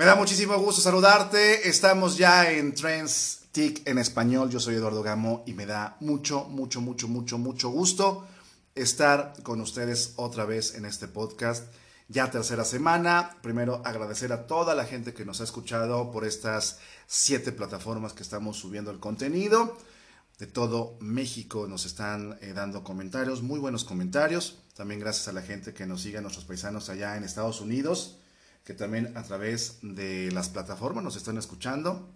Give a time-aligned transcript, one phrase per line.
[0.00, 1.68] Me da muchísimo gusto saludarte.
[1.68, 4.48] Estamos ya en Trends TIC en español.
[4.48, 8.26] Yo soy Eduardo Gamo y me da mucho, mucho, mucho, mucho, mucho gusto
[8.74, 11.70] estar con ustedes otra vez en este podcast.
[12.08, 13.36] Ya tercera semana.
[13.42, 18.22] Primero agradecer a toda la gente que nos ha escuchado por estas siete plataformas que
[18.22, 19.76] estamos subiendo el contenido.
[20.38, 24.60] De todo México nos están eh, dando comentarios, muy buenos comentarios.
[24.74, 28.19] También gracias a la gente que nos sigue, a nuestros paisanos allá en Estados Unidos
[28.64, 32.08] que también a través de las plataformas nos están escuchando.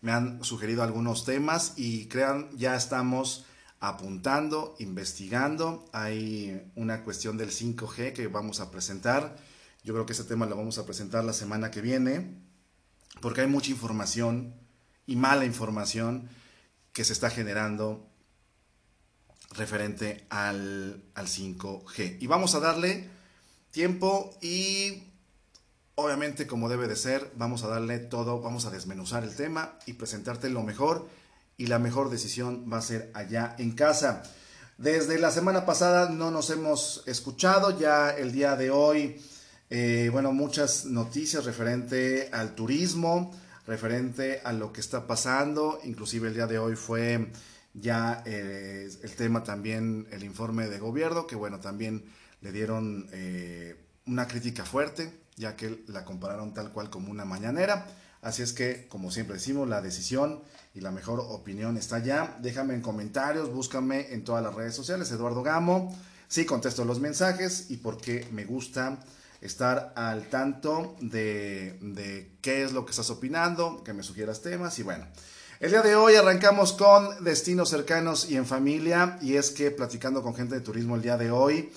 [0.00, 3.44] Me han sugerido algunos temas y crean, ya estamos
[3.80, 5.84] apuntando, investigando.
[5.92, 9.36] Hay una cuestión del 5G que vamos a presentar.
[9.84, 12.36] Yo creo que ese tema lo vamos a presentar la semana que viene,
[13.20, 14.54] porque hay mucha información
[15.06, 16.28] y mala información
[16.92, 18.08] que se está generando
[19.50, 22.18] referente al, al 5G.
[22.20, 23.08] Y vamos a darle
[23.70, 25.11] tiempo y
[25.94, 29.92] Obviamente, como debe de ser, vamos a darle todo, vamos a desmenuzar el tema y
[29.92, 31.06] presentarte lo mejor
[31.58, 34.22] y la mejor decisión va a ser allá en casa.
[34.78, 39.20] Desde la semana pasada no nos hemos escuchado, ya el día de hoy,
[39.68, 43.30] eh, bueno, muchas noticias referente al turismo,
[43.66, 47.30] referente a lo que está pasando, inclusive el día de hoy fue
[47.74, 52.02] ya eh, el tema también, el informe de gobierno, que bueno, también
[52.40, 57.86] le dieron eh, una crítica fuerte ya que la compararon tal cual como una mañanera.
[58.20, 60.42] Así es que, como siempre decimos, la decisión
[60.74, 62.38] y la mejor opinión está ya.
[62.40, 65.94] Déjame en comentarios, búscame en todas las redes sociales, Eduardo Gamo.
[66.28, 69.00] Sí, contesto los mensajes y porque me gusta
[69.40, 74.78] estar al tanto de, de qué es lo que estás opinando, que me sugieras temas
[74.78, 75.04] y bueno.
[75.58, 80.22] El día de hoy arrancamos con destinos cercanos y en familia y es que platicando
[80.22, 81.72] con gente de turismo el día de hoy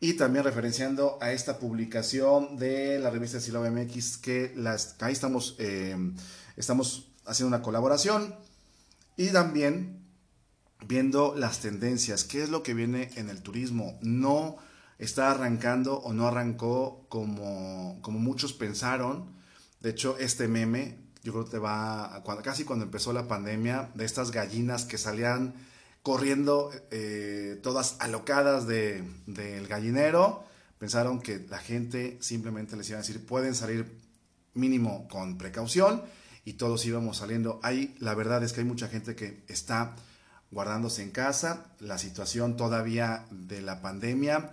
[0.00, 4.54] y también referenciando a esta publicación de la revista Silo MX que
[5.00, 5.96] ahí estamos, eh,
[6.56, 8.34] estamos haciendo una colaboración
[9.16, 10.04] y también
[10.86, 13.98] viendo las tendencias, qué es lo que viene en el turismo.
[14.02, 14.56] No
[14.98, 19.34] está arrancando o no arrancó como, como muchos pensaron.
[19.80, 24.04] De hecho, este meme, yo creo que va, cuando, casi cuando empezó la pandemia, de
[24.04, 25.54] estas gallinas que salían
[26.06, 30.44] corriendo eh, todas alocadas del gallinero.
[30.78, 33.98] Pensaron que la gente simplemente les iba a decir, pueden salir
[34.54, 36.04] mínimo con precaución
[36.44, 37.58] y todos íbamos saliendo.
[37.64, 39.96] Ahí la verdad es que hay mucha gente que está
[40.52, 41.74] guardándose en casa.
[41.80, 44.52] La situación todavía de la pandemia,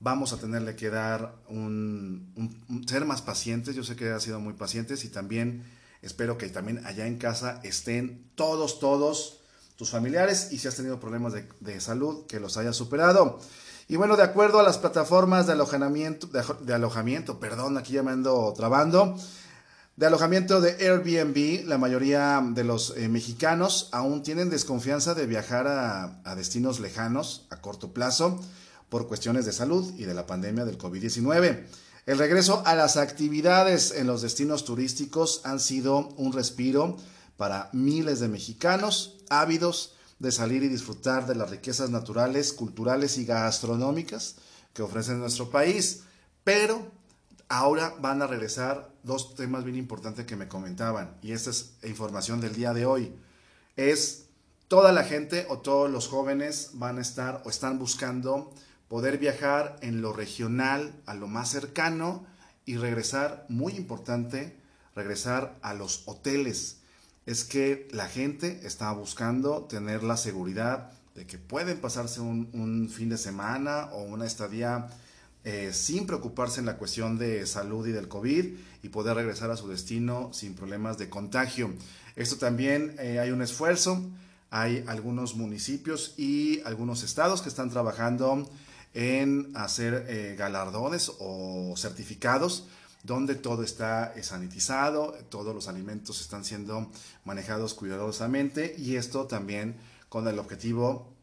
[0.00, 3.76] vamos a tenerle que dar un, ser más pacientes.
[3.76, 5.62] Yo sé que ha sido muy pacientes y también
[6.02, 9.37] espero que también allá en casa estén todos, todos
[9.78, 13.38] tus familiares y si has tenido problemas de, salud, que los hayas superado.
[13.86, 18.10] Y bueno, de acuerdo a las plataformas de alojamiento, de, alojamiento, perdón, aquí ya me
[18.10, 19.16] ando trabando,
[19.94, 25.68] de alojamiento de Airbnb, la mayoría de los eh, mexicanos aún tienen desconfianza de viajar
[25.68, 28.40] a, a, destinos lejanos a corto plazo
[28.88, 31.66] por cuestiones de salud y de la pandemia del COVID-19.
[32.06, 36.96] El regreso a las actividades en los destinos turísticos han sido un respiro
[37.38, 43.24] para miles de mexicanos ávidos de salir y disfrutar de las riquezas naturales, culturales y
[43.24, 44.34] gastronómicas
[44.74, 46.02] que ofrece nuestro país.
[46.42, 46.90] Pero
[47.48, 52.40] ahora van a regresar dos temas bien importantes que me comentaban, y esta es información
[52.40, 53.14] del día de hoy.
[53.76, 54.24] Es
[54.66, 58.52] toda la gente o todos los jóvenes van a estar o están buscando
[58.88, 62.26] poder viajar en lo regional, a lo más cercano
[62.66, 64.58] y regresar, muy importante,
[64.96, 66.78] regresar a los hoteles
[67.28, 73.10] es que la gente está buscando tener la seguridad de que pueden pasarse un, fin
[73.10, 74.86] de semana o una estadía
[75.44, 78.46] eh, sin preocuparse en la cuestión de salud y del COVID
[78.82, 81.74] y poder regresar a su destino sin problemas de contagio.
[82.16, 84.02] Esto también eh, hay un esfuerzo,
[84.48, 88.50] hay algunos municipios y algunos estados que están trabajando
[88.94, 92.64] en hacer eh, galardones o certificados
[93.02, 96.90] donde todo está sanitizado, todos los alimentos están siendo
[97.24, 99.76] manejados cuidadosamente y esto también
[100.08, 101.14] con el objetivo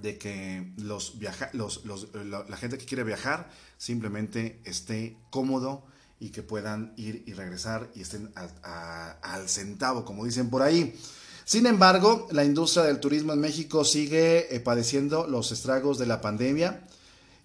[0.00, 5.86] de que los la gente que quiere viajar simplemente esté cómodo
[6.18, 10.98] y que puedan ir y regresar y estén al centavo, como dicen por ahí.
[11.44, 16.22] Sin embargo, la industria del turismo en México sigue eh, padeciendo los estragos de la
[16.22, 16.86] pandemia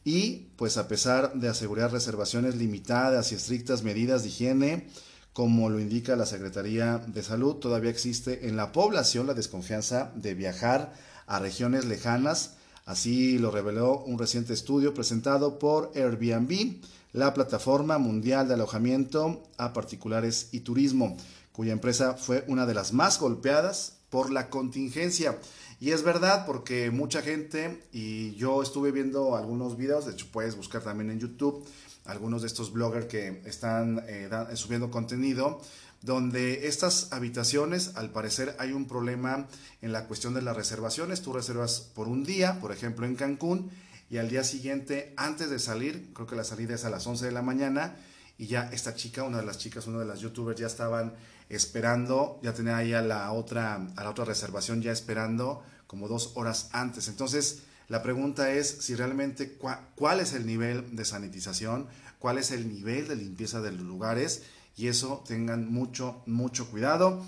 [0.03, 4.87] y pues a pesar de asegurar reservaciones limitadas y estrictas medidas de higiene,
[5.33, 10.33] como lo indica la Secretaría de Salud, todavía existe en la población la desconfianza de
[10.33, 10.93] viajar
[11.27, 12.55] a regiones lejanas.
[12.85, 16.81] Así lo reveló un reciente estudio presentado por Airbnb,
[17.13, 21.15] la plataforma mundial de alojamiento a particulares y turismo,
[21.51, 25.39] cuya empresa fue una de las más golpeadas por la contingencia.
[25.79, 30.55] Y es verdad porque mucha gente, y yo estuve viendo algunos videos, de hecho puedes
[30.55, 31.65] buscar también en YouTube,
[32.05, 35.61] algunos de estos bloggers que están eh, subiendo contenido,
[36.01, 39.47] donde estas habitaciones, al parecer, hay un problema
[39.81, 41.21] en la cuestión de las reservaciones.
[41.21, 43.69] Tú reservas por un día, por ejemplo, en Cancún,
[44.09, 47.25] y al día siguiente, antes de salir, creo que la salida es a las 11
[47.25, 47.95] de la mañana,
[48.37, 51.13] y ya esta chica, una de las chicas, una de las youtubers, ya estaban
[51.49, 56.33] esperando, ya tenía ahí a la otra, a la otra reservación ya esperando como dos
[56.35, 57.07] horas antes.
[57.07, 59.57] Entonces, la pregunta es si realmente
[59.95, 61.87] cuál es el nivel de sanitización,
[62.19, 64.43] cuál es el nivel de limpieza de los lugares
[64.77, 67.25] y eso tengan mucho, mucho cuidado.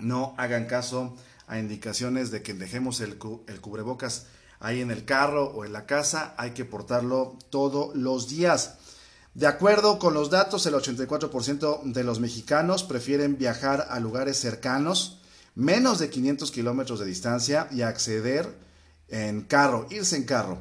[0.00, 4.26] No hagan caso a indicaciones de que dejemos el, el cubrebocas
[4.58, 6.34] ahí en el carro o en la casa.
[6.38, 8.78] Hay que portarlo todos los días.
[9.38, 15.18] De acuerdo con los datos, el 84% de los mexicanos prefieren viajar a lugares cercanos,
[15.54, 18.52] menos de 500 kilómetros de distancia y acceder
[19.06, 20.58] en carro, irse en carro,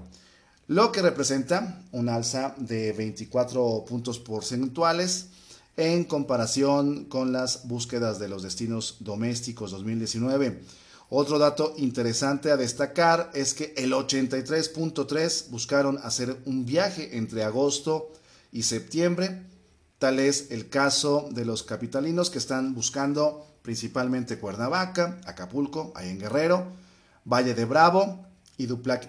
[0.68, 5.30] lo que representa un alza de 24 puntos porcentuales
[5.76, 10.62] en comparación con las búsquedas de los destinos domésticos 2019.
[11.10, 18.12] Otro dato interesante a destacar es que el 83.3 buscaron hacer un viaje entre agosto
[18.14, 18.27] y
[18.64, 19.44] septiembre.
[20.00, 26.20] Tal es el caso de los capitalinos que están buscando principalmente Cuernavaca, Acapulco, ahí en
[26.20, 26.68] Guerrero,
[27.26, 28.26] Valle de Bravo
[28.58, 28.64] y,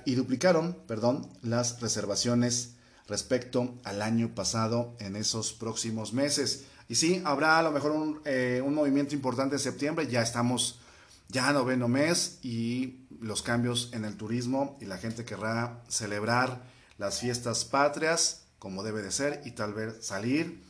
[0.04, 2.74] y duplicaron perdón, las reservaciones
[3.06, 6.64] respecto al año pasado en esos próximos meses.
[6.88, 10.80] Y sí, habrá a lo mejor un, eh, un movimiento importante en septiembre, ya estamos
[11.28, 16.62] ya noveno mes y los cambios en el turismo y la gente querrá celebrar
[16.96, 20.62] las fiestas patrias como debe de ser y tal vez salir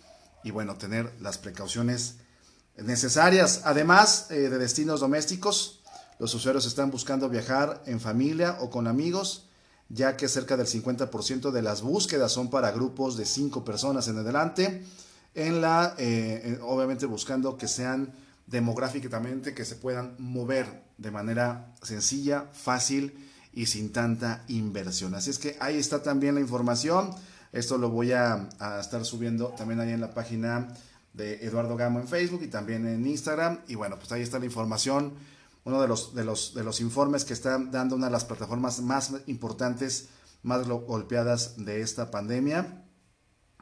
[0.44, 2.16] y bueno, tener las precauciones
[2.76, 3.62] necesarias.
[3.64, 5.82] Además eh, de destinos domésticos,
[6.18, 9.48] los usuarios están buscando viajar en familia o con amigos
[9.88, 14.18] ya que cerca del 50% de las búsquedas son para grupos de 5 personas en
[14.18, 14.84] adelante,
[15.34, 18.12] en la, eh, obviamente buscando que sean
[18.46, 25.14] demográficamente, que se puedan mover de manera sencilla, fácil y sin tanta inversión.
[25.14, 27.10] Así es que ahí está también la información.
[27.52, 28.48] Esto lo voy a,
[28.80, 30.68] estar subiendo también ahí en la página
[31.14, 33.60] de Eduardo Gamo en Facebook y también en Instagram.
[33.68, 35.14] Y bueno, pues ahí está la información
[35.64, 38.80] uno de los, de los, de los informes que están dando una de las plataformas
[38.80, 40.08] más importantes,
[40.42, 42.84] más golpeadas de esta pandemia.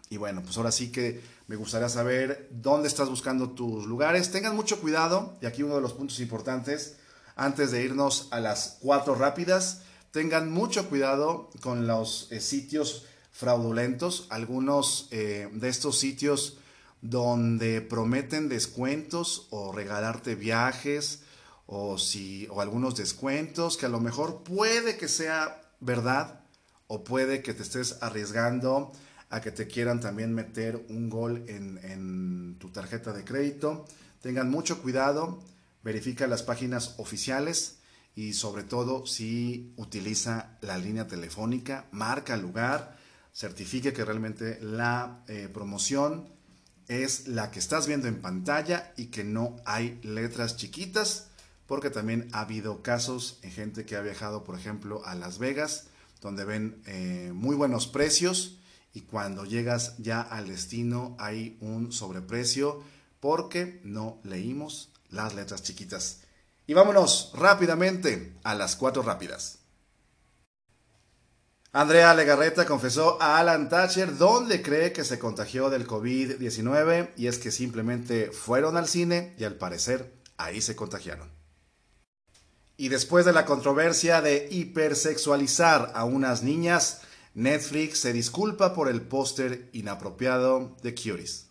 [0.08, 4.30] Y bueno, pues ahora sí que me gustaría saber dónde estás buscando tus lugares.
[4.30, 6.96] Tengan mucho cuidado, y aquí uno de los puntos importantes,
[7.34, 9.82] antes de irnos a las cuatro rápidas,
[10.12, 13.04] tengan mucho cuidado con los eh, sitios
[13.36, 14.26] fraudulentos.
[14.30, 16.56] Algunos eh, de estos sitios
[17.02, 21.22] donde prometen descuentos o regalarte viajes
[21.66, 26.40] o, si, o algunos descuentos que a lo mejor puede que sea verdad
[26.86, 28.92] o puede que te estés arriesgando
[29.28, 33.84] a que te quieran también meter un gol en, en tu tarjeta de crédito.
[34.22, 35.42] Tengan mucho cuidado,
[35.82, 37.80] verifica las páginas oficiales
[38.14, 42.95] y sobre todo si utiliza la línea telefónica, marca el lugar,
[43.36, 46.26] certifique que realmente la eh, promoción
[46.88, 51.28] es la que estás viendo en pantalla y que no hay letras chiquitas
[51.66, 55.88] porque también ha habido casos en gente que ha viajado, por ejemplo, a Las Vegas,
[56.22, 58.58] donde ven eh, muy buenos precios
[58.94, 62.82] y cuando llegas ya al destino hay un sobreprecio
[63.20, 66.20] porque no leímos las letras chiquitas.
[66.66, 69.58] Y vámonos rápidamente a las cuatro rápidas.
[71.78, 77.36] Andrea Legarreta confesó a Alan Thatcher dónde cree que se contagió del COVID-19 y es
[77.36, 81.30] que simplemente fueron al cine y al parecer ahí se contagiaron.
[82.78, 87.02] Y después de la controversia de hipersexualizar a unas niñas,
[87.34, 91.50] Netflix se disculpa por el póster inapropiado de Curies.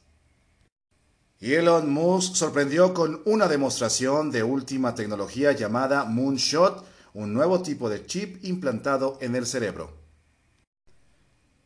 [1.39, 7.91] Y Elon Musk sorprendió con una demostración de última tecnología llamada Moonshot, un nuevo tipo
[7.91, 10.03] de chip implantado en el cerebro.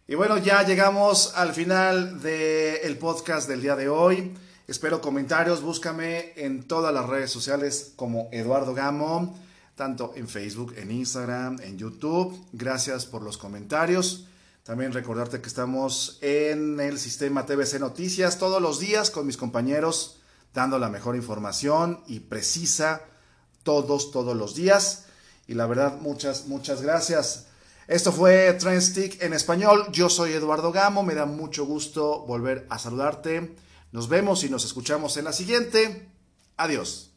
[0.10, 4.34] Y bueno, ya llegamos al final del podcast del día de hoy.
[4.68, 9.38] Espero comentarios, búscame en todas las redes sociales como Eduardo Gamo
[9.76, 12.44] tanto en Facebook, en Instagram, en YouTube.
[12.54, 14.26] Gracias por los comentarios.
[14.64, 20.22] También recordarte que estamos en el sistema TVC Noticias todos los días con mis compañeros
[20.56, 23.04] dando la mejor información y precisa
[23.62, 25.06] todos, todos los días.
[25.46, 27.49] Y la verdad, muchas, muchas gracias.
[27.90, 29.88] Esto fue Trendstick en español.
[29.92, 31.02] Yo soy Eduardo Gamo.
[31.02, 33.56] Me da mucho gusto volver a saludarte.
[33.92, 36.08] Nos vemos y nos escuchamos en la siguiente.
[36.56, 37.09] Adiós.